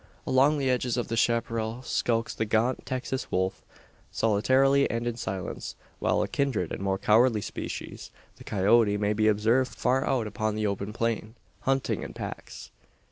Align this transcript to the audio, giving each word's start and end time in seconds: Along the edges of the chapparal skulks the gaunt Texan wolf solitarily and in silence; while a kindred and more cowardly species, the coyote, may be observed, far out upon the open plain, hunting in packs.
Along 0.25 0.57
the 0.57 0.67
edges 0.71 0.97
of 0.97 1.09
the 1.09 1.15
chapparal 1.15 1.83
skulks 1.83 2.33
the 2.33 2.43
gaunt 2.47 2.87
Texan 2.87 3.19
wolf 3.29 3.61
solitarily 4.09 4.89
and 4.89 5.05
in 5.05 5.15
silence; 5.15 5.75
while 5.99 6.23
a 6.23 6.27
kindred 6.27 6.71
and 6.71 6.81
more 6.81 6.97
cowardly 6.97 7.41
species, 7.41 8.09
the 8.37 8.43
coyote, 8.43 8.97
may 8.97 9.13
be 9.13 9.27
observed, 9.27 9.75
far 9.75 10.03
out 10.07 10.25
upon 10.25 10.55
the 10.55 10.65
open 10.65 10.91
plain, 10.91 11.35
hunting 11.59 12.01
in 12.01 12.13
packs. 12.15 12.71